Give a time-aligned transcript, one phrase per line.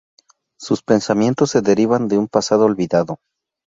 [0.59, 3.19] Sus pensamientos se derivan de un pasado olvidado.